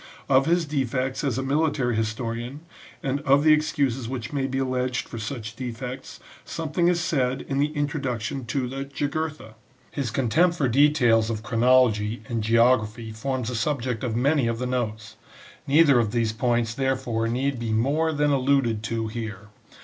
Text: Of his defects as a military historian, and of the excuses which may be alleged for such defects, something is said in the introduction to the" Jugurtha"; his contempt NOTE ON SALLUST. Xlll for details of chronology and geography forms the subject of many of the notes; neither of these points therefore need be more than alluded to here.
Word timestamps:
Of 0.27 0.47
his 0.47 0.65
defects 0.65 1.23
as 1.23 1.37
a 1.37 1.43
military 1.43 1.95
historian, 1.95 2.61
and 3.03 3.19
of 3.19 3.43
the 3.43 3.53
excuses 3.53 4.09
which 4.09 4.33
may 4.33 4.47
be 4.47 4.57
alleged 4.57 5.07
for 5.07 5.19
such 5.19 5.55
defects, 5.55 6.19
something 6.43 6.87
is 6.87 6.99
said 6.99 7.41
in 7.47 7.59
the 7.59 7.71
introduction 7.73 8.45
to 8.47 8.67
the" 8.67 8.83
Jugurtha"; 8.97 9.53
his 9.91 10.09
contempt 10.09 10.59
NOTE 10.59 10.65
ON 10.65 10.73
SALLUST. 10.73 10.73
Xlll 10.73 10.73
for 10.73 10.79
details 10.97 11.29
of 11.29 11.43
chronology 11.43 12.23
and 12.27 12.41
geography 12.43 13.11
forms 13.11 13.49
the 13.49 13.55
subject 13.55 14.03
of 14.03 14.15
many 14.15 14.47
of 14.47 14.57
the 14.57 14.65
notes; 14.65 15.17
neither 15.67 15.99
of 15.99 16.11
these 16.11 16.33
points 16.33 16.73
therefore 16.73 17.27
need 17.27 17.59
be 17.59 17.71
more 17.71 18.11
than 18.11 18.31
alluded 18.31 18.81
to 18.81 19.05
here. 19.07 19.49